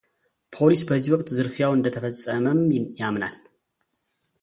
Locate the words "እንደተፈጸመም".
1.77-2.59